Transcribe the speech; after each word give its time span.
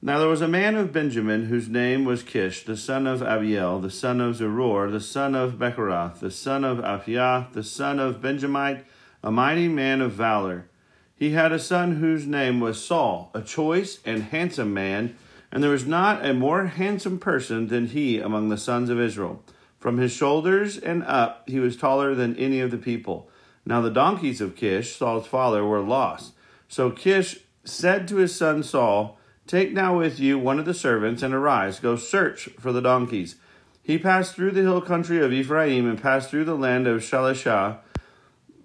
Now 0.00 0.20
there 0.20 0.28
was 0.28 0.42
a 0.42 0.46
man 0.46 0.76
of 0.76 0.92
Benjamin 0.92 1.46
whose 1.46 1.68
name 1.68 2.04
was 2.04 2.22
Kish, 2.22 2.64
the 2.64 2.76
son 2.76 3.08
of 3.08 3.20
Abiel, 3.20 3.80
the 3.80 3.90
son 3.90 4.20
of 4.20 4.36
Zeror, 4.36 4.92
the 4.92 5.00
son 5.00 5.34
of 5.34 5.54
Bechorath, 5.54 6.20
the 6.20 6.30
son 6.30 6.62
of 6.62 6.78
Aphiah, 6.78 7.52
the 7.52 7.64
son 7.64 7.98
of 7.98 8.22
Benjamite, 8.22 8.84
a 9.24 9.32
mighty 9.32 9.66
man 9.66 10.00
of 10.00 10.12
valor. 10.12 10.68
He 11.16 11.30
had 11.30 11.50
a 11.50 11.58
son 11.58 11.96
whose 11.96 12.28
name 12.28 12.60
was 12.60 12.82
Saul, 12.82 13.32
a 13.34 13.42
choice 13.42 13.98
and 14.04 14.22
handsome 14.22 14.72
man, 14.72 15.16
and 15.50 15.64
there 15.64 15.72
was 15.72 15.84
not 15.86 16.24
a 16.24 16.32
more 16.32 16.66
handsome 16.66 17.18
person 17.18 17.66
than 17.66 17.86
he 17.86 18.20
among 18.20 18.50
the 18.50 18.56
sons 18.56 18.90
of 18.90 19.00
Israel. 19.00 19.42
From 19.80 19.98
his 19.98 20.12
shoulders 20.12 20.78
and 20.78 21.02
up 21.02 21.42
he 21.48 21.58
was 21.58 21.76
taller 21.76 22.14
than 22.14 22.36
any 22.36 22.60
of 22.60 22.70
the 22.70 22.78
people. 22.78 23.28
Now 23.66 23.80
the 23.80 23.90
donkeys 23.90 24.40
of 24.40 24.54
Kish, 24.54 24.94
Saul's 24.94 25.26
father, 25.26 25.64
were 25.64 25.80
lost. 25.80 26.34
So 26.68 26.92
Kish 26.92 27.40
said 27.64 28.06
to 28.06 28.16
his 28.18 28.32
son 28.32 28.62
Saul, 28.62 29.17
Take 29.48 29.72
now 29.72 29.96
with 29.96 30.20
you 30.20 30.38
one 30.38 30.58
of 30.58 30.66
the 30.66 30.74
servants, 30.74 31.22
and 31.22 31.32
arise, 31.32 31.80
go 31.80 31.96
search 31.96 32.50
for 32.60 32.70
the 32.70 32.82
donkeys. 32.82 33.36
He 33.82 33.96
passed 33.96 34.34
through 34.34 34.50
the 34.50 34.60
hill 34.60 34.82
country 34.82 35.24
of 35.24 35.32
Ephraim 35.32 35.88
and 35.88 36.00
passed 36.00 36.28
through 36.28 36.44
the 36.44 36.54
land 36.54 36.86
of 36.86 37.00
Shalishah, 37.00 37.78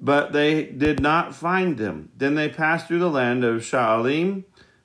but 0.02 0.34
they 0.34 0.66
did 0.66 1.00
not 1.00 1.34
find 1.34 1.78
them. 1.78 2.10
Then 2.18 2.36
they 2.36 2.50
passed 2.50 2.90
through 2.90 3.00
the 3.00 3.10
land 3.10 3.46
of 3.46 3.62
Shaalim, 3.62 4.44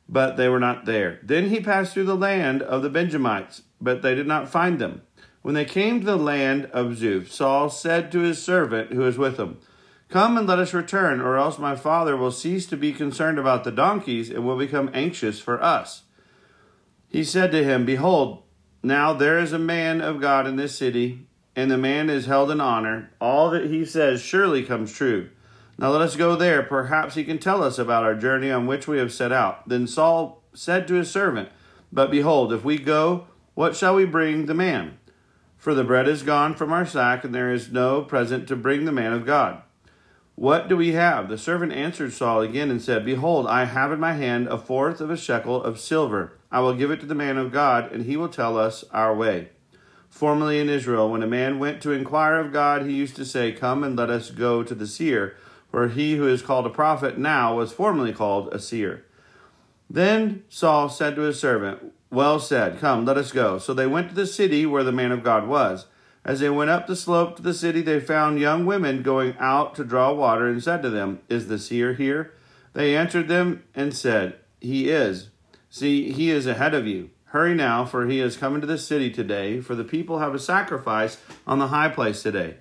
but 0.09 0.37
they 0.37 0.49
were 0.49 0.61
not 0.61 0.85
there. 0.85 1.19
Then 1.25 1.49
he 1.49 1.59
passed 1.59 1.95
through 1.95 2.05
the 2.05 2.15
land 2.15 2.63
of 2.63 2.83
the 2.83 2.91
Benjamites, 2.91 3.63
but 3.81 4.01
they 4.01 4.15
did 4.15 4.29
not 4.29 4.49
find 4.49 4.79
them. 4.79 5.03
When 5.43 5.57
they 5.57 5.65
came 5.65 5.99
to 5.99 6.07
the 6.07 6.17
land 6.17 6.67
of 6.67 6.93
Zuph, 6.93 7.29
Saul 7.29 7.71
said 7.71 8.13
to 8.13 8.21
his 8.21 8.41
servant 8.41 8.93
who 8.93 9.01
was 9.01 9.19
with 9.19 9.37
him, 9.37 9.59
Come 10.09 10.39
and 10.39 10.47
let 10.47 10.59
us 10.59 10.73
return, 10.73 11.21
or 11.21 11.37
else 11.37 11.59
my 11.59 11.77
father 11.77 12.17
will 12.17 12.31
cease 12.31 12.67
to 12.67 12.77
be 12.77 12.93
concerned 12.93 13.39
about 13.39 13.65
the 13.65 13.71
donkeys 13.71 14.31
and 14.31 14.47
will 14.47 14.57
become 14.57 14.91
anxious 14.95 15.39
for 15.39 15.63
us. 15.63 16.05
He 17.09 17.23
said 17.23 17.53
to 17.53 17.63
him, 17.63 17.85
Behold, 17.85 18.43
now 18.83 19.13
there 19.13 19.39
is 19.39 19.53
a 19.53 19.59
man 19.59 20.01
of 20.01 20.21
God 20.21 20.47
in 20.47 20.57
this 20.57 20.77
city, 20.77 21.27
and 21.55 21.71
the 21.71 21.77
man 21.77 22.09
is 22.09 22.27
held 22.27 22.51
in 22.51 22.61
honor. 22.61 23.11
All 23.21 23.51
that 23.51 23.67
he 23.67 23.85
says 23.85 24.23
surely 24.23 24.63
comes 24.63 24.93
true. 24.93 25.29
Now 25.79 25.91
let 25.91 26.01
us 26.01 26.17
go 26.17 26.37
there. 26.37 26.63
Perhaps 26.63 27.15
he 27.15 27.25
can 27.25 27.39
tell 27.39 27.63
us 27.63 27.79
about 27.79 28.05
our 28.05 28.15
journey 28.15 28.51
on 28.51 28.67
which 28.67 28.89
we 28.89 28.99
have 28.99 29.13
set 29.13 29.31
out. 29.31 29.69
Then 29.69 29.87
Saul 29.87 30.43
said 30.55 30.89
to 30.89 30.95
his 30.95 31.11
servant, 31.11 31.51
But 31.93 32.11
behold, 32.11 32.53
if 32.53 32.65
we 32.65 32.79
go, 32.79 33.27
what 33.55 33.77
shall 33.77 33.95
we 33.95 34.05
bring 34.05 34.47
the 34.47 34.55
man? 34.55 34.99
For 35.57 35.75
the 35.75 35.85
bread 35.85 36.09
is 36.09 36.23
gone 36.23 36.55
from 36.55 36.73
our 36.73 36.87
sack, 36.87 37.25
and 37.25 37.35
there 37.35 37.53
is 37.53 37.71
no 37.71 38.03
present 38.03 38.49
to 38.49 38.57
bring 38.57 38.85
the 38.85 38.93
man 38.93 39.13
of 39.13 39.27
God. 39.27 39.63
What 40.39 40.69
do 40.69 40.77
we 40.77 40.93
have? 40.93 41.29
The 41.29 41.37
servant 41.37 41.73
answered 41.73 42.13
Saul 42.13 42.43
again 42.43 42.71
and 42.71 42.81
said, 42.81 43.05
Behold, 43.05 43.49
I 43.49 43.65
have 43.65 43.91
in 43.91 43.99
my 43.99 44.13
hand 44.13 44.47
a 44.47 44.57
fourth 44.57 45.01
of 45.01 45.11
a 45.11 45.17
shekel 45.17 45.61
of 45.61 45.81
silver. 45.81 46.39
I 46.49 46.61
will 46.61 46.75
give 46.75 46.93
it 46.93 47.01
to 47.01 47.07
the 47.07 47.15
man 47.17 47.37
of 47.39 47.51
God, 47.51 47.91
and 47.91 48.05
he 48.05 48.17
will 48.17 48.29
tell 48.29 48.57
us 48.57 48.85
our 48.93 49.13
way. 49.13 49.49
Formerly 50.09 50.61
in 50.61 50.69
Israel, 50.69 51.11
when 51.11 51.25
a 51.25 51.27
man 51.27 51.59
went 51.59 51.83
to 51.83 51.91
inquire 51.91 52.39
of 52.39 52.53
God, 52.53 52.87
he 52.87 52.93
used 52.93 53.17
to 53.17 53.25
say, 53.25 53.51
Come 53.51 53.83
and 53.83 53.97
let 53.97 54.11
us 54.11 54.31
go 54.31 54.63
to 54.63 54.77
the 54.77 54.87
seer. 54.87 55.37
For 55.73 55.89
he 55.89 56.15
who 56.15 56.29
is 56.29 56.41
called 56.41 56.67
a 56.67 56.71
prophet 56.71 57.19
now 57.19 57.57
was 57.57 57.73
formerly 57.73 58.13
called 58.13 58.55
a 58.55 58.61
seer. 58.61 59.05
Then 59.91 60.45
Saul 60.49 60.89
said 60.89 61.17
to 61.17 61.23
his 61.23 61.41
servant, 61.41 61.93
Well 62.13 62.39
said, 62.39 62.79
come, 62.79 63.05
let 63.05 63.19
us 63.19 63.33
go. 63.33 63.59
So 63.59 63.75
they 63.75 63.89
went 63.89 64.11
to 64.11 64.15
the 64.15 64.25
city 64.25 64.67
where 64.67 64.85
the 64.85 64.93
man 64.93 65.11
of 65.11 65.25
God 65.25 65.49
was. 65.49 65.87
As 66.25 66.41
they 66.41 66.51
went 66.51 66.71
up 66.71 66.87
the 66.87 66.97
slope 66.97 67.37
to 67.37 67.43
the 67.43 67.55
city, 67.55 67.81
they 67.81 68.01
found 68.01 68.39
young 68.39 68.67
women 68.67 69.03
going 69.03 69.35
out 69.39 69.75
to 69.77 69.85
draw 69.85 70.13
water 70.13 70.49
and 70.49 70.63
said 70.63 70.83
to 70.83 70.91
them, 70.91 71.21
Is 71.29 71.49
the 71.49 71.59
seer 71.59 71.95
here? 71.95 72.35
They 72.75 72.95
answered 72.97 73.29
them 73.29 73.65
and 73.75 73.95
said, 73.95 74.37
He 74.61 74.91
is. 74.91 75.31
See, 75.71 76.13
he 76.13 76.31
is 76.31 76.47
ahead 76.47 76.75
of 76.75 76.87
you. 76.87 77.11
Hurry 77.27 77.55
now, 77.55 77.85
for 77.85 78.07
he 78.07 78.19
has 78.19 78.39
come 78.39 78.55
into 78.55 78.67
the 78.67 78.79
city 78.79 79.11
today, 79.11 79.61
for 79.61 79.75
the 79.75 79.85
people 79.85 80.19
have 80.19 80.35
a 80.35 80.39
sacrifice 80.39 81.19
on 81.47 81.59
the 81.59 81.69
high 81.69 81.91
place 81.91 82.23
today. 82.23 82.57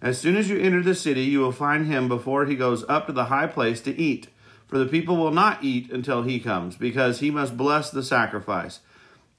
As 0.00 0.18
soon 0.20 0.36
as 0.36 0.48
you 0.48 0.58
enter 0.58 0.82
the 0.82 0.94
city, 0.94 1.22
you 1.22 1.40
will 1.40 1.52
find 1.52 1.86
him 1.86 2.06
before 2.06 2.46
he 2.46 2.54
goes 2.54 2.84
up 2.88 3.06
to 3.06 3.12
the 3.12 3.24
high 3.24 3.48
place 3.48 3.80
to 3.80 3.96
eat. 3.96 4.28
For 4.68 4.78
the 4.78 4.86
people 4.86 5.16
will 5.16 5.32
not 5.32 5.64
eat 5.64 5.90
until 5.90 6.22
he 6.22 6.38
comes, 6.38 6.76
because 6.76 7.18
he 7.18 7.30
must 7.30 7.56
bless 7.56 7.90
the 7.90 8.02
sacrifice. 8.02 8.80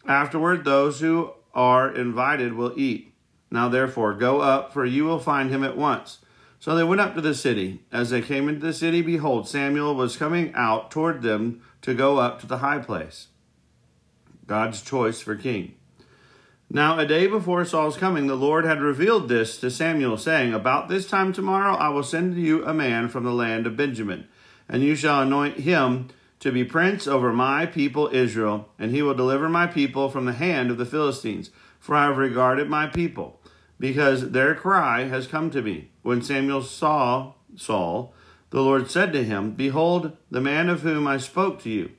Afterward, 0.06 0.64
those 0.64 1.00
who 1.00 1.32
are 1.54 1.94
invited 1.94 2.54
will 2.54 2.74
eat. 2.78 3.14
Now 3.50 3.70
therefore, 3.70 4.14
go 4.14 4.42
up, 4.42 4.74
for 4.74 4.86
you 4.86 5.06
will 5.06 5.20
find 5.20 5.50
him 5.50 5.64
at 5.64 5.78
once. 5.78 6.20
So 6.60 6.76
they 6.76 6.84
went 6.84 7.02
up 7.02 7.16
to 7.16 7.22
the 7.22 7.36
city. 7.36 7.82
As 7.92 8.10
they 8.10 8.22
came 8.22 8.50
into 8.50 8.66
the 8.66 8.74
city, 8.74 9.02
behold, 9.02 9.48
Samuel 9.48 9.96
was 9.96 10.18
coming 10.18 10.54
out 10.56 10.92
toward 10.92 11.22
them 11.22 11.62
to 11.84 11.94
go 11.94 12.18
up 12.18 12.40
to 12.42 12.48
the 12.48 12.58
high 12.58 12.80
place. 12.80 13.28
God's 14.48 14.82
choice 14.82 15.22
for 15.22 15.36
king. 15.36 15.76
Now, 16.70 17.00
a 17.00 17.06
day 17.06 17.28
before 17.28 17.64
Saul's 17.64 17.96
coming, 17.96 18.28
the 18.28 18.36
Lord 18.36 18.66
had 18.66 18.82
revealed 18.82 19.30
this 19.30 19.58
to 19.60 19.72
Samuel, 19.72 20.18
saying, 20.18 20.54
About 20.54 20.90
this 20.90 21.08
time 21.08 21.32
tomorrow 21.32 21.76
I 21.76 21.90
will 21.90 22.04
send 22.04 22.36
to 22.36 22.42
you 22.42 22.66
a 22.66 22.74
man 22.74 23.08
from 23.08 23.24
the 23.24 23.32
land 23.32 23.66
of 23.66 23.78
Benjamin, 23.78 24.28
and 24.68 24.84
you 24.84 24.96
shall 24.96 25.22
anoint 25.22 25.60
him 25.60 26.10
to 26.40 26.52
be 26.52 26.66
prince 26.66 27.08
over 27.08 27.32
my 27.32 27.66
people 27.66 28.10
Israel, 28.12 28.68
and 28.78 28.92
he 28.92 29.02
will 29.02 29.14
deliver 29.14 29.48
my 29.48 29.66
people 29.66 30.10
from 30.10 30.26
the 30.26 30.34
hand 30.34 30.70
of 30.70 30.78
the 30.78 30.86
Philistines, 30.86 31.52
for 31.80 31.96
I 31.96 32.08
have 32.08 32.18
regarded 32.18 32.70
my 32.70 32.88
people 32.88 33.37
because 33.80 34.32
their 34.32 34.56
cry 34.56 35.04
has 35.04 35.28
come 35.28 35.50
to 35.52 35.62
me. 35.62 35.92
When 36.02 36.22
Samuel 36.22 36.64
saw 36.64 37.34
Saul, 37.56 38.14
the 38.50 38.62
Lord 38.62 38.90
said 38.90 39.14
to 39.14 39.24
him, 39.24 39.52
Behold, 39.52 40.16
the 40.32 40.42
man 40.42 40.70
of 40.70 40.82
whom 40.82 41.08
I 41.08 41.18
spoke 41.18 41.62
to 41.64 41.70
you. 41.70 41.92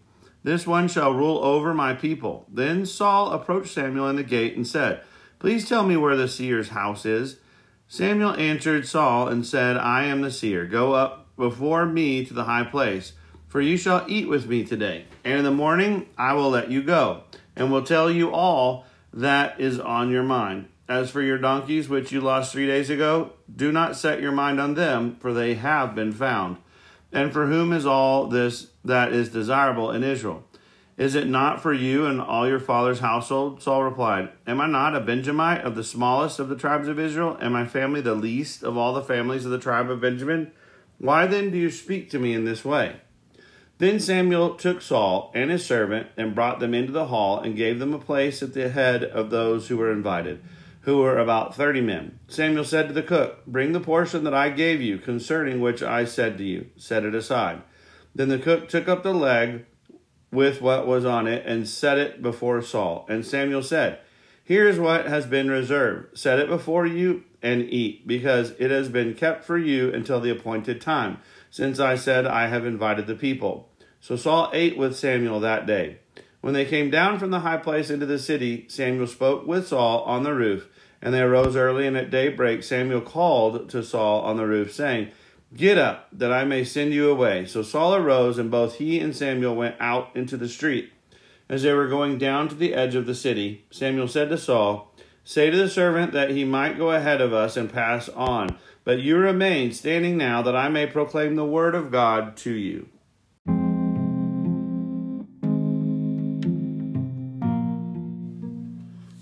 This 0.42 0.66
one 0.66 0.88
shall 0.88 1.12
rule 1.12 1.38
over 1.38 1.74
my 1.74 1.94
people. 1.94 2.46
Then 2.48 2.86
Saul 2.86 3.32
approached 3.32 3.74
Samuel 3.74 4.08
in 4.08 4.16
the 4.16 4.22
gate 4.22 4.56
and 4.56 4.66
said, 4.66 5.02
Please 5.38 5.68
tell 5.68 5.84
me 5.84 5.96
where 5.96 6.16
the 6.16 6.28
seer's 6.28 6.70
house 6.70 7.04
is. 7.04 7.38
Samuel 7.86 8.34
answered 8.34 8.86
Saul 8.86 9.28
and 9.28 9.46
said, 9.46 9.76
I 9.76 10.04
am 10.04 10.22
the 10.22 10.30
seer. 10.30 10.66
Go 10.66 10.94
up 10.94 11.34
before 11.36 11.86
me 11.86 12.24
to 12.24 12.34
the 12.34 12.44
high 12.44 12.64
place, 12.64 13.12
for 13.46 13.60
you 13.60 13.76
shall 13.76 14.04
eat 14.08 14.28
with 14.28 14.46
me 14.46 14.64
today. 14.64 15.04
And 15.24 15.38
in 15.38 15.44
the 15.44 15.50
morning 15.50 16.06
I 16.16 16.32
will 16.34 16.50
let 16.50 16.70
you 16.70 16.82
go, 16.82 17.24
and 17.56 17.70
will 17.70 17.84
tell 17.84 18.10
you 18.10 18.30
all 18.30 18.84
that 19.12 19.60
is 19.60 19.78
on 19.78 20.10
your 20.10 20.22
mind. 20.22 20.68
As 20.88 21.10
for 21.10 21.20
your 21.20 21.38
donkeys, 21.38 21.88
which 21.88 22.12
you 22.12 22.20
lost 22.20 22.52
three 22.52 22.66
days 22.66 22.88
ago, 22.88 23.32
do 23.54 23.70
not 23.70 23.96
set 23.96 24.22
your 24.22 24.32
mind 24.32 24.58
on 24.60 24.74
them, 24.74 25.16
for 25.20 25.34
they 25.34 25.54
have 25.54 25.94
been 25.94 26.12
found. 26.12 26.56
And 27.12 27.32
for 27.32 27.46
whom 27.46 27.72
is 27.72 27.84
all 27.84 28.26
this 28.26 28.68
that 28.84 29.12
is 29.12 29.28
desirable 29.28 29.90
in 29.90 30.02
Israel? 30.02 30.44
Is 30.96 31.14
it 31.14 31.28
not 31.28 31.62
for 31.62 31.72
you 31.72 32.06
and 32.06 32.20
all 32.20 32.48
your 32.48 32.58
father's 32.58 32.98
household? 32.98 33.62
Saul 33.62 33.84
replied, 33.84 34.30
Am 34.46 34.60
I 34.60 34.66
not 34.66 34.96
a 34.96 35.00
Benjamite 35.00 35.60
of 35.60 35.76
the 35.76 35.84
smallest 35.84 36.40
of 36.40 36.48
the 36.48 36.56
tribes 36.56 36.88
of 36.88 36.98
Israel, 36.98 37.36
and 37.40 37.52
my 37.52 37.66
family 37.66 38.00
the 38.00 38.16
least 38.16 38.64
of 38.64 38.76
all 38.76 38.92
the 38.92 39.02
families 39.02 39.44
of 39.44 39.52
the 39.52 39.58
tribe 39.58 39.90
of 39.90 40.00
Benjamin? 40.00 40.50
Why 40.98 41.26
then 41.26 41.50
do 41.50 41.56
you 41.56 41.70
speak 41.70 42.10
to 42.10 42.18
me 42.18 42.34
in 42.34 42.44
this 42.44 42.64
way? 42.64 42.96
Then 43.78 44.00
Samuel 44.00 44.56
took 44.56 44.82
Saul 44.82 45.30
and 45.34 45.52
his 45.52 45.64
servant 45.64 46.08
and 46.16 46.34
brought 46.34 46.58
them 46.58 46.74
into 46.74 46.90
the 46.90 47.06
hall 47.06 47.38
and 47.38 47.56
gave 47.56 47.78
them 47.78 47.94
a 47.94 48.00
place 48.00 48.42
at 48.42 48.52
the 48.52 48.68
head 48.68 49.04
of 49.04 49.30
those 49.30 49.68
who 49.68 49.76
were 49.76 49.92
invited, 49.92 50.42
who 50.88 50.96
were 50.96 51.18
about 51.18 51.54
thirty 51.54 51.82
men. 51.82 52.18
Samuel 52.28 52.64
said 52.64 52.88
to 52.88 52.94
the 52.94 53.02
cook, 53.02 53.44
Bring 53.44 53.72
the 53.72 53.78
portion 53.78 54.24
that 54.24 54.32
I 54.32 54.48
gave 54.48 54.80
you, 54.80 54.96
concerning 54.96 55.60
which 55.60 55.82
I 55.82 56.06
said 56.06 56.38
to 56.38 56.44
you, 56.44 56.68
set 56.78 57.04
it 57.04 57.14
aside. 57.14 57.60
Then 58.14 58.30
the 58.30 58.38
cook 58.38 58.70
took 58.70 58.88
up 58.88 59.02
the 59.02 59.12
leg 59.12 59.66
with 60.32 60.62
what 60.62 60.86
was 60.86 61.04
on 61.04 61.26
it 61.26 61.44
and 61.44 61.68
set 61.68 61.98
it 61.98 62.22
before 62.22 62.62
Saul. 62.62 63.04
And 63.06 63.26
Samuel 63.26 63.62
said, 63.62 63.98
Here 64.42 64.66
is 64.66 64.80
what 64.80 65.04
has 65.04 65.26
been 65.26 65.50
reserved. 65.50 66.16
Set 66.16 66.38
it 66.38 66.48
before 66.48 66.86
you 66.86 67.24
and 67.42 67.68
eat, 67.68 68.08
because 68.08 68.54
it 68.58 68.70
has 68.70 68.88
been 68.88 69.12
kept 69.12 69.44
for 69.44 69.58
you 69.58 69.92
until 69.92 70.20
the 70.20 70.30
appointed 70.30 70.80
time, 70.80 71.18
since 71.50 71.78
I 71.78 71.96
said 71.96 72.26
I 72.26 72.46
have 72.46 72.64
invited 72.64 73.06
the 73.06 73.14
people. 73.14 73.68
So 74.00 74.16
Saul 74.16 74.48
ate 74.54 74.78
with 74.78 74.96
Samuel 74.96 75.40
that 75.40 75.66
day. 75.66 75.98
When 76.40 76.54
they 76.54 76.64
came 76.64 76.90
down 76.90 77.18
from 77.18 77.30
the 77.30 77.40
high 77.40 77.56
place 77.56 77.90
into 77.90 78.06
the 78.06 78.18
city, 78.18 78.66
Samuel 78.68 79.06
spoke 79.06 79.46
with 79.46 79.68
Saul 79.68 80.02
on 80.02 80.22
the 80.22 80.34
roof. 80.34 80.68
And 81.00 81.14
they 81.14 81.20
arose 81.20 81.56
early, 81.56 81.86
and 81.86 81.96
at 81.96 82.10
daybreak 82.10 82.62
Samuel 82.62 83.00
called 83.00 83.68
to 83.70 83.82
Saul 83.82 84.22
on 84.22 84.36
the 84.36 84.46
roof, 84.46 84.72
saying, 84.74 85.10
Get 85.54 85.78
up, 85.78 86.08
that 86.12 86.32
I 86.32 86.44
may 86.44 86.64
send 86.64 86.92
you 86.92 87.10
away. 87.10 87.46
So 87.46 87.62
Saul 87.62 87.94
arose, 87.94 88.38
and 88.38 88.50
both 88.50 88.76
he 88.76 88.98
and 89.00 89.16
Samuel 89.16 89.54
went 89.54 89.76
out 89.80 90.10
into 90.14 90.36
the 90.36 90.48
street. 90.48 90.92
As 91.48 91.62
they 91.62 91.72
were 91.72 91.88
going 91.88 92.18
down 92.18 92.48
to 92.48 92.54
the 92.54 92.74
edge 92.74 92.94
of 92.94 93.06
the 93.06 93.14
city, 93.14 93.64
Samuel 93.70 94.08
said 94.08 94.28
to 94.28 94.36
Saul, 94.36 94.92
Say 95.24 95.50
to 95.50 95.56
the 95.56 95.68
servant 95.68 96.12
that 96.12 96.30
he 96.30 96.44
might 96.44 96.78
go 96.78 96.90
ahead 96.90 97.20
of 97.20 97.32
us 97.32 97.56
and 97.56 97.72
pass 97.72 98.08
on, 98.10 98.58
but 98.84 99.00
you 99.00 99.16
remain 99.16 99.72
standing 99.72 100.16
now, 100.16 100.42
that 100.42 100.56
I 100.56 100.68
may 100.68 100.86
proclaim 100.86 101.36
the 101.36 101.44
word 101.44 101.74
of 101.74 101.90
God 101.90 102.36
to 102.38 102.52
you. 102.52 102.88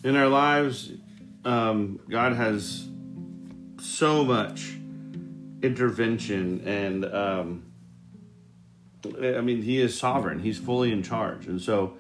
In 0.06 0.14
our 0.14 0.28
lives, 0.28 0.92
um, 1.44 1.98
God 2.08 2.34
has 2.34 2.86
so 3.80 4.22
much 4.22 4.76
intervention 5.62 6.62
and 6.64 7.04
um, 7.04 7.72
I 9.04 9.40
mean 9.40 9.62
he 9.62 9.80
is 9.80 9.98
sovereign. 9.98 10.38
He's 10.38 10.58
fully 10.58 10.92
in 10.92 11.02
charge, 11.02 11.48
and 11.48 11.60
so 11.60 11.98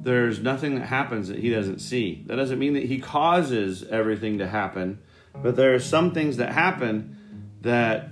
there's 0.00 0.40
nothing 0.40 0.76
that 0.76 0.86
happens 0.86 1.28
that 1.28 1.38
he 1.38 1.50
doesn't 1.50 1.80
see. 1.80 2.24
That 2.24 2.36
doesn't 2.36 2.58
mean 2.58 2.72
that 2.72 2.84
he 2.84 3.00
causes 3.00 3.84
everything 3.84 4.38
to 4.38 4.48
happen, 4.48 5.00
but 5.34 5.56
there 5.56 5.74
are 5.74 5.78
some 5.78 6.12
things 6.12 6.38
that 6.38 6.52
happen 6.52 7.50
that 7.60 8.08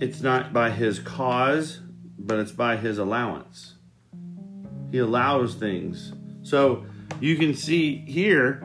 it's 0.00 0.22
not 0.22 0.54
by 0.54 0.70
his 0.70 0.98
cause, 0.98 1.78
but 2.18 2.38
it's 2.38 2.52
by 2.52 2.78
his 2.78 2.96
allowance. 2.96 3.74
He 4.90 4.96
allows 4.96 5.56
things. 5.56 6.14
So 6.42 6.86
you 7.22 7.36
can 7.36 7.54
see 7.54 7.98
here 7.98 8.60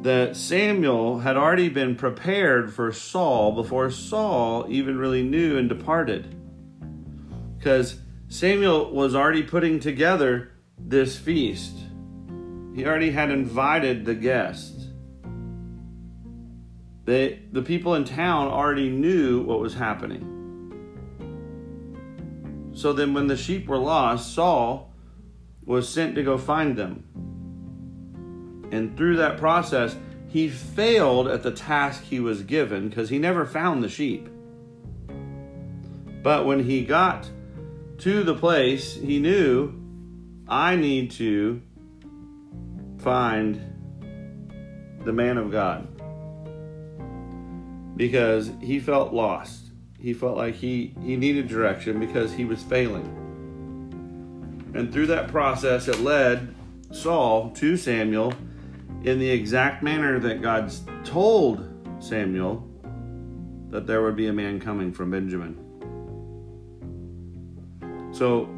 that 0.00 0.34
Samuel 0.34 1.18
had 1.18 1.36
already 1.36 1.68
been 1.68 1.94
prepared 1.94 2.72
for 2.72 2.90
Saul 2.92 3.52
before 3.52 3.90
Saul 3.90 4.64
even 4.70 4.96
really 4.96 5.22
knew 5.22 5.58
and 5.58 5.68
departed. 5.68 6.34
Because 7.58 8.00
Samuel 8.28 8.90
was 8.90 9.14
already 9.14 9.42
putting 9.42 9.80
together 9.80 10.52
this 10.78 11.18
feast, 11.18 11.76
he 12.74 12.86
already 12.86 13.10
had 13.10 13.30
invited 13.30 14.06
the 14.06 14.14
guests. 14.14 14.86
They, 17.04 17.42
the 17.52 17.60
people 17.60 17.96
in 17.96 18.04
town 18.04 18.48
already 18.48 18.88
knew 18.88 19.42
what 19.42 19.60
was 19.60 19.74
happening. 19.74 20.26
So 22.72 22.94
then, 22.94 23.12
when 23.12 23.26
the 23.26 23.36
sheep 23.36 23.68
were 23.68 23.76
lost, 23.76 24.32
Saul 24.34 24.94
was 25.66 25.86
sent 25.86 26.14
to 26.14 26.22
go 26.22 26.38
find 26.38 26.78
them. 26.78 27.09
And 28.70 28.96
through 28.96 29.16
that 29.16 29.38
process, 29.38 29.96
he 30.28 30.48
failed 30.48 31.26
at 31.26 31.42
the 31.42 31.50
task 31.50 32.04
he 32.04 32.20
was 32.20 32.42
given 32.42 32.88
because 32.88 33.08
he 33.08 33.18
never 33.18 33.44
found 33.44 33.82
the 33.82 33.88
sheep. 33.88 34.28
But 36.22 36.46
when 36.46 36.64
he 36.64 36.84
got 36.84 37.28
to 37.98 38.22
the 38.22 38.34
place, 38.34 38.94
he 38.94 39.18
knew 39.18 39.74
I 40.46 40.76
need 40.76 41.10
to 41.12 41.62
find 42.98 43.60
the 45.04 45.12
man 45.12 45.38
of 45.38 45.50
God 45.50 45.88
because 47.96 48.50
he 48.60 48.78
felt 48.78 49.12
lost. 49.12 49.70
He 49.98 50.14
felt 50.14 50.36
like 50.36 50.54
he, 50.54 50.94
he 51.02 51.16
needed 51.16 51.48
direction 51.48 51.98
because 51.98 52.32
he 52.32 52.44
was 52.44 52.62
failing. 52.62 53.16
And 54.74 54.92
through 54.92 55.06
that 55.08 55.28
process, 55.28 55.88
it 55.88 56.00
led 56.00 56.54
Saul 56.92 57.50
to 57.56 57.76
Samuel 57.76 58.32
in 59.02 59.18
the 59.18 59.28
exact 59.28 59.82
manner 59.82 60.18
that 60.18 60.42
God 60.42 60.72
told 61.04 61.66
Samuel 62.00 62.66
that 63.70 63.86
there 63.86 64.02
would 64.02 64.16
be 64.16 64.26
a 64.26 64.32
man 64.32 64.60
coming 64.60 64.92
from 64.92 65.10
Benjamin. 65.10 65.56
So 68.12 68.48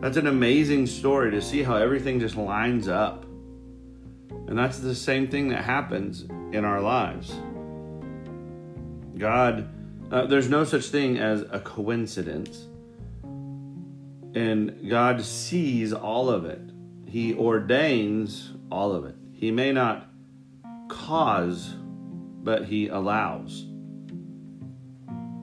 that's 0.00 0.16
an 0.16 0.26
amazing 0.26 0.86
story 0.86 1.30
to 1.30 1.40
see 1.40 1.62
how 1.62 1.76
everything 1.76 2.18
just 2.18 2.36
lines 2.36 2.88
up. 2.88 3.24
And 4.46 4.58
that's 4.58 4.78
the 4.78 4.94
same 4.94 5.28
thing 5.28 5.48
that 5.48 5.62
happens 5.62 6.22
in 6.52 6.64
our 6.64 6.80
lives. 6.80 7.32
God, 9.16 9.68
uh, 10.10 10.26
there's 10.26 10.48
no 10.48 10.64
such 10.64 10.86
thing 10.86 11.18
as 11.18 11.42
a 11.42 11.60
coincidence. 11.60 12.66
And 14.34 14.90
God 14.90 15.24
sees 15.24 15.92
all 15.92 16.28
of 16.28 16.44
it, 16.44 16.60
He 17.06 17.34
ordains 17.34 18.52
all 18.70 18.92
of 18.92 19.04
it. 19.04 19.14
He 19.44 19.50
may 19.50 19.72
not 19.72 20.08
cause, 20.88 21.74
but 21.76 22.64
He 22.64 22.88
allows. 22.88 23.66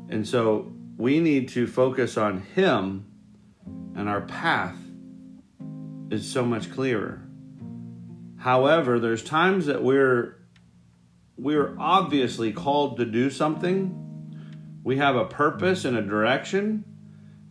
And 0.10 0.28
so 0.28 0.74
we 0.98 1.20
need 1.20 1.50
to 1.50 1.68
focus 1.68 2.18
on 2.18 2.42
Him, 2.42 3.06
and 3.96 4.10
our 4.10 4.22
path 4.22 4.76
is 6.10 6.28
so 6.28 6.44
much 6.44 6.72
clearer. 6.72 7.22
However, 8.38 9.00
there's 9.00 9.24
times 9.24 9.68
that 9.68 9.84
we're 9.84 10.36
we're 11.38 11.76
obviously 11.78 12.52
called 12.52 12.98
to 12.98 13.06
do 13.06 13.30
something. 13.30 14.42
We 14.84 14.98
have 14.98 15.16
a 15.16 15.26
purpose 15.26 15.86
and 15.86 15.96
a 15.96 16.02
direction. 16.02 16.86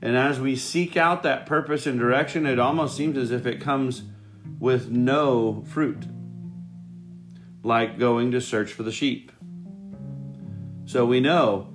And 0.02 0.16
as 0.16 0.40
we 0.40 0.56
seek 0.56 0.96
out 0.96 1.22
that 1.22 1.46
purpose 1.46 1.86
and 1.86 1.96
direction, 1.96 2.44
it 2.44 2.58
almost 2.58 2.96
seems 2.96 3.16
as 3.16 3.30
if 3.30 3.46
it 3.46 3.60
comes 3.60 4.02
with 4.58 4.90
no 4.90 5.62
fruit 5.68 6.06
like 7.62 7.98
going 7.98 8.30
to 8.32 8.40
search 8.40 8.72
for 8.72 8.82
the 8.82 8.92
sheep. 8.92 9.32
So 10.86 11.06
we 11.06 11.20
know 11.20 11.68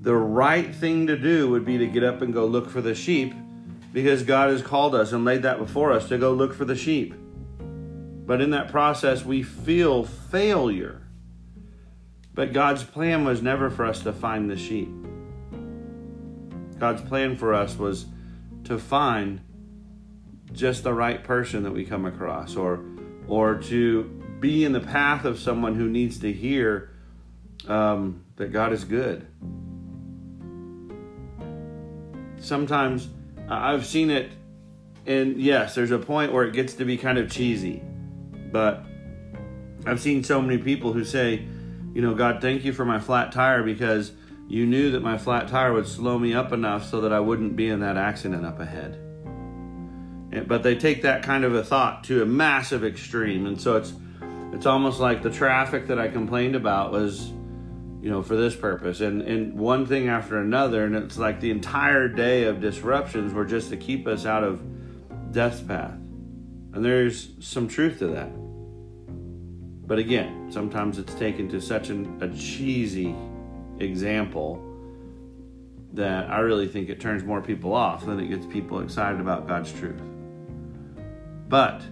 the 0.00 0.16
right 0.16 0.74
thing 0.74 1.06
to 1.08 1.16
do 1.16 1.50
would 1.50 1.64
be 1.64 1.78
to 1.78 1.86
get 1.86 2.04
up 2.04 2.22
and 2.22 2.32
go 2.32 2.46
look 2.46 2.70
for 2.70 2.80
the 2.80 2.94
sheep 2.94 3.34
because 3.92 4.22
God 4.22 4.50
has 4.50 4.62
called 4.62 4.94
us 4.94 5.12
and 5.12 5.24
laid 5.24 5.42
that 5.42 5.58
before 5.58 5.92
us 5.92 6.08
to 6.08 6.18
go 6.18 6.32
look 6.32 6.54
for 6.54 6.64
the 6.64 6.76
sheep. 6.76 7.14
But 7.60 8.40
in 8.40 8.50
that 8.50 8.70
process, 8.70 9.24
we 9.24 9.42
feel 9.42 10.04
failure. 10.04 11.02
But 12.34 12.52
God's 12.52 12.84
plan 12.84 13.24
was 13.24 13.40
never 13.40 13.70
for 13.70 13.84
us 13.84 14.02
to 14.02 14.12
find 14.12 14.50
the 14.50 14.56
sheep. 14.56 14.90
God's 16.78 17.02
plan 17.02 17.36
for 17.36 17.54
us 17.54 17.78
was 17.78 18.06
to 18.64 18.78
find 18.78 19.40
just 20.52 20.82
the 20.82 20.92
right 20.92 21.22
person 21.22 21.62
that 21.62 21.72
we 21.72 21.84
come 21.84 22.04
across 22.04 22.56
or 22.56 22.84
or 23.28 23.56
to 23.56 24.15
be 24.40 24.64
in 24.64 24.72
the 24.72 24.80
path 24.80 25.24
of 25.24 25.38
someone 25.38 25.74
who 25.74 25.88
needs 25.88 26.18
to 26.20 26.32
hear 26.32 26.90
um, 27.68 28.24
that 28.36 28.52
God 28.52 28.72
is 28.72 28.84
good. 28.84 29.26
Sometimes 32.38 33.08
I've 33.48 33.86
seen 33.86 34.10
it, 34.10 34.30
and 35.06 35.40
yes, 35.40 35.74
there's 35.74 35.90
a 35.90 35.98
point 35.98 36.32
where 36.32 36.44
it 36.44 36.52
gets 36.52 36.74
to 36.74 36.84
be 36.84 36.96
kind 36.96 37.18
of 37.18 37.30
cheesy, 37.30 37.82
but 38.52 38.84
I've 39.86 40.00
seen 40.00 40.22
so 40.22 40.40
many 40.42 40.58
people 40.58 40.92
who 40.92 41.04
say, 41.04 41.46
you 41.94 42.02
know, 42.02 42.14
God, 42.14 42.40
thank 42.40 42.64
you 42.64 42.72
for 42.72 42.84
my 42.84 43.00
flat 43.00 43.32
tire 43.32 43.62
because 43.62 44.12
you 44.48 44.66
knew 44.66 44.92
that 44.92 45.02
my 45.02 45.16
flat 45.16 45.48
tire 45.48 45.72
would 45.72 45.88
slow 45.88 46.18
me 46.18 46.34
up 46.34 46.52
enough 46.52 46.88
so 46.88 47.00
that 47.00 47.12
I 47.12 47.20
wouldn't 47.20 47.56
be 47.56 47.68
in 47.68 47.80
that 47.80 47.96
accident 47.96 48.44
up 48.44 48.60
ahead. 48.60 49.00
But 50.46 50.62
they 50.62 50.76
take 50.76 51.02
that 51.02 51.22
kind 51.22 51.44
of 51.44 51.54
a 51.54 51.64
thought 51.64 52.04
to 52.04 52.22
a 52.22 52.26
massive 52.26 52.84
extreme, 52.84 53.46
and 53.46 53.60
so 53.60 53.76
it's 53.76 53.92
it's 54.56 54.64
almost 54.64 55.00
like 55.00 55.22
the 55.22 55.30
traffic 55.30 55.88
that 55.88 55.98
I 55.98 56.08
complained 56.08 56.56
about 56.56 56.90
was, 56.90 57.28
you 58.00 58.08
know, 58.08 58.22
for 58.22 58.36
this 58.36 58.56
purpose, 58.56 59.02
and 59.02 59.20
and 59.20 59.52
one 59.52 59.84
thing 59.84 60.08
after 60.08 60.38
another, 60.38 60.86
and 60.86 60.96
it's 60.96 61.18
like 61.18 61.40
the 61.40 61.50
entire 61.50 62.08
day 62.08 62.44
of 62.44 62.62
disruptions 62.62 63.34
were 63.34 63.44
just 63.44 63.68
to 63.68 63.76
keep 63.76 64.06
us 64.06 64.24
out 64.24 64.44
of 64.44 64.62
death's 65.30 65.60
path, 65.60 65.92
and 65.92 66.82
there's 66.82 67.28
some 67.38 67.68
truth 67.68 67.98
to 67.98 68.06
that. 68.08 68.30
But 69.86 69.98
again, 69.98 70.50
sometimes 70.50 70.98
it's 70.98 71.14
taken 71.14 71.50
to 71.50 71.60
such 71.60 71.90
an, 71.90 72.16
a 72.22 72.34
cheesy 72.34 73.14
example 73.78 74.62
that 75.92 76.30
I 76.30 76.38
really 76.38 76.66
think 76.66 76.88
it 76.88 76.98
turns 76.98 77.24
more 77.24 77.42
people 77.42 77.74
off 77.74 78.06
than 78.06 78.18
it 78.20 78.28
gets 78.28 78.46
people 78.46 78.80
excited 78.80 79.20
about 79.20 79.46
God's 79.46 79.70
truth. 79.70 80.00
But 81.46 81.82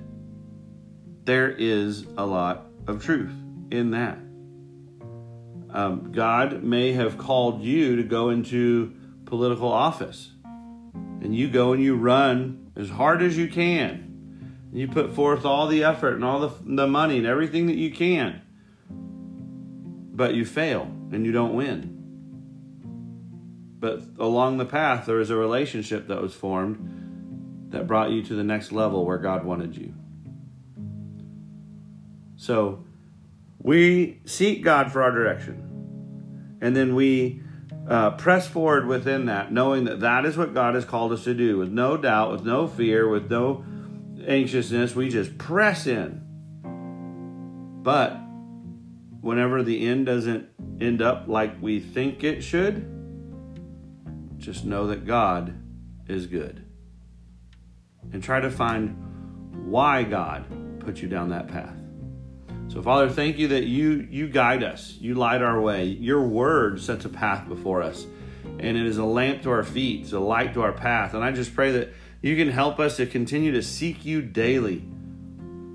there 1.25 1.51
is 1.51 2.07
a 2.17 2.27
lot 2.27 2.67
of 2.87 3.03
truth 3.03 3.33
in 3.71 3.93
that. 3.93 4.19
Um, 5.71 6.13
God 6.13 6.63
may 6.63 6.93
have 6.93 7.19
called 7.19 7.63
you 7.63 7.97
to 7.97 8.05
go 8.05 8.31
into 8.31 8.95
political 9.25 9.73
office, 9.73 10.31
and 10.95 11.35
you 11.35 11.49
go 11.49 11.73
and 11.73 11.83
you 11.83 11.97
run 11.97 12.71
as 12.77 12.91
hard 12.91 13.23
as 13.23 13.37
you 13.37 13.49
can. 13.49 14.69
You 14.73 14.89
put 14.89 15.15
forth 15.15 15.45
all 15.45 15.67
the 15.67 15.85
effort 15.85 16.15
and 16.15 16.25
all 16.25 16.41
the, 16.41 16.53
the 16.65 16.87
money 16.87 17.19
and 17.19 17.27
everything 17.27 17.67
that 17.67 17.77
you 17.77 17.91
can, 17.91 18.43
but 18.89 20.35
you 20.35 20.45
fail 20.45 20.83
and 21.13 21.25
you 21.25 21.33
don't 21.33 21.55
win. 21.55 21.95
But 23.79 24.03
along 24.19 24.59
the 24.59 24.65
path, 24.65 25.07
there 25.07 25.21
is 25.21 25.31
a 25.31 25.37
relationship 25.37 26.09
that 26.09 26.21
was 26.21 26.35
formed 26.35 27.71
that 27.71 27.87
brought 27.87 28.11
you 28.11 28.23
to 28.23 28.35
the 28.35 28.45
next 28.45 28.73
level 28.73 29.05
where 29.05 29.19
God 29.19 29.45
wanted 29.45 29.77
you. 29.77 29.95
So 32.45 32.85
we 33.59 34.21
seek 34.27 34.63
God 34.63 34.93
for 34.93 35.03
our 35.03 35.11
direction. 35.11 36.59
And 36.61 36.77
then 36.77 36.95
we 36.95 37.43
uh, 37.89 38.11
press 38.13 38.47
forward 38.47 38.87
within 38.87 39.25
that, 39.27 39.51
knowing 39.51 39.85
that 39.85 40.01
that 40.01 40.27
is 40.27 40.37
what 40.37 40.53
God 40.53 40.75
has 40.75 40.85
called 40.85 41.13
us 41.13 41.25
to 41.25 41.33
do, 41.33 41.57
with 41.57 41.71
no 41.71 41.97
doubt, 41.97 42.33
with 42.33 42.45
no 42.45 42.69
fear, 42.69 43.09
with 43.09 43.31
no 43.31 43.65
anxiousness. 44.27 44.95
We 44.95 45.09
just 45.09 45.39
press 45.39 45.87
in. 45.87 46.21
But 47.83 48.21
whenever 49.23 49.63
the 49.63 49.87
end 49.87 50.05
doesn't 50.05 50.47
end 50.83 51.01
up 51.01 51.27
like 51.27 51.63
we 51.63 51.81
think 51.81 52.23
it 52.25 52.43
should, 52.43 52.91
just 54.37 54.67
know 54.67 54.89
that 54.89 55.07
God 55.07 55.59
is 56.09 56.27
good. 56.27 56.63
And 58.13 58.23
try 58.23 58.41
to 58.41 58.51
find 58.51 59.65
why 59.65 60.03
God 60.03 60.45
put 60.81 61.01
you 61.01 61.09
down 61.09 61.31
that 61.31 61.49
path. 61.49 61.84
So, 62.75 62.83
Father, 62.83 63.09
thank 63.09 63.39
you 63.39 63.47
that 63.49 63.67
you 63.67 64.09
you 64.11 64.27
guide 64.27 64.65
us, 64.65 64.99
you 65.01 65.15
light 65.15 65.43
our 65.43 65.61
way. 65.61 65.85
Your 65.85 66.23
word 66.23 66.81
sets 66.81 67.05
a 67.05 67.09
path 67.09 67.49
before 67.49 67.85
us, 67.85 68.05
and 68.59 68.77
it 68.77 68.85
is 68.85 68.99
a 68.99 69.05
lamp 69.05 69.43
to 69.43 69.51
our 69.51 69.63
feet, 69.63 70.03
it's 70.03 70.13
a 70.13 70.19
light 70.19 70.55
to 70.55 70.63
our 70.63 70.73
path. 70.73 71.15
And 71.15 71.23
I 71.23 71.31
just 71.31 71.55
pray 71.55 71.71
that 71.71 71.93
you 72.21 72.35
can 72.35 72.49
help 72.49 72.81
us 72.81 72.97
to 72.97 73.07
continue 73.07 73.53
to 73.53 73.63
seek 73.63 74.05
you 74.05 74.23
daily, 74.23 74.85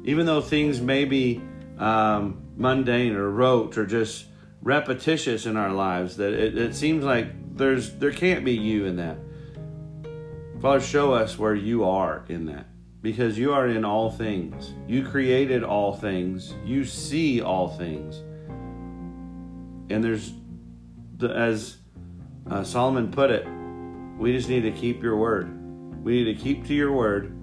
even 0.04 0.26
though 0.26 0.42
things 0.42 0.82
may 0.82 1.06
be 1.06 1.42
um, 1.78 2.42
mundane 2.58 3.16
or 3.16 3.30
rote 3.30 3.78
or 3.78 3.86
just 3.86 4.26
repetitious 4.62 5.46
in 5.46 5.56
our 5.56 5.72
lives. 5.72 6.18
That 6.18 6.34
it, 6.34 6.58
it 6.58 6.76
seems 6.76 7.06
like 7.06 7.56
there's 7.56 7.94
there 7.94 8.12
can't 8.12 8.44
be 8.44 8.58
you 8.58 8.86
in 8.88 8.98
that. 8.98 9.18
Father, 10.62 10.82
show 10.82 11.14
us 11.14 11.40
where 11.40 11.56
you 11.56 11.86
are 11.86 12.26
in 12.28 12.48
that 12.48 12.69
because 13.02 13.38
you 13.38 13.54
are 13.54 13.68
in 13.68 13.86
all 13.86 14.10
things. 14.10 14.74
You 14.88 15.06
created 15.06 15.64
all 15.64 15.96
things. 15.96 16.54
You 16.66 16.84
see 16.84 17.42
all 17.42 17.70
things. 17.70 18.18
And 19.92 20.04
there's, 20.04 20.34
the, 21.18 21.30
as 21.30 21.78
uh, 22.50 22.64
Solomon 22.64 23.12
put 23.12 23.32
it, 23.32 23.48
we 24.18 24.34
just 24.34 24.50
need 24.50 24.62
to 24.62 24.72
keep 24.72 25.02
your 25.02 25.16
word. 25.16 26.04
We 26.04 26.24
need 26.24 26.38
to 26.38 26.44
keep 26.44 26.68
to 26.68 26.74
your 26.74 26.92
word 26.92 27.36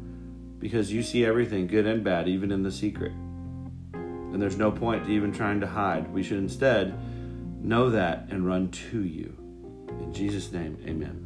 because 0.59 0.93
you 0.93 1.03
see 1.03 1.25
everything, 1.25 1.67
good 1.67 1.87
and 1.87 2.05
bad, 2.05 2.29
even 2.29 2.53
in 2.53 2.63
the 2.63 2.73
secret. 2.73 3.13
And 3.13 4.41
there's 4.41 4.59
no 4.59 4.71
point 4.71 5.05
to 5.07 5.11
even 5.11 5.33
trying 5.33 5.61
to 5.61 5.67
hide. 5.67 6.13
We 6.13 6.23
should 6.23 6.39
instead 6.39 6.99
know 7.65 7.91
that 7.91 8.27
and 8.31 8.47
run 8.47 8.71
to 8.71 9.03
you. 9.03 9.37
In 10.01 10.13
Jesus' 10.13 10.53
name, 10.53 10.79
amen. 10.87 11.26